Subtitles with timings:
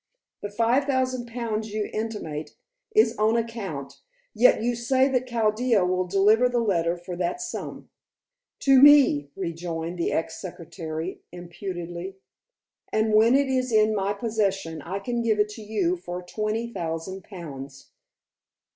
[0.41, 2.55] "The five thousand pounds you intimate
[2.95, 3.99] is on account,
[4.33, 7.87] yet you say that Chaldea will deliver the letter for that sum."
[8.61, 12.17] "To me," rejoined the ex secretary impudently.
[12.91, 16.73] "And when it is in my possession, I can give it to you for twenty
[16.73, 17.91] thousand pounds."